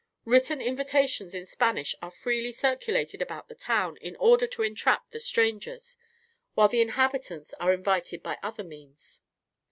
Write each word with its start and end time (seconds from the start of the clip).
Written 0.25 0.59
invitations 0.61 1.35
in 1.35 1.45
Spanish 1.45 1.93
are 2.01 2.09
freely 2.09 2.51
circulated 2.51 3.21
about 3.21 3.49
the 3.49 3.53
town 3.53 3.97
in 3.97 4.15
order 4.15 4.47
to 4.47 4.63
entrap 4.63 5.07
the 5.11 5.19
strangers, 5.19 5.99
while 6.55 6.67
the 6.69 6.81
inhabitants 6.81 7.53
are 7.59 7.71
invited 7.71 8.23
by 8.23 8.39
other 8.41 8.63
means. 8.63 9.21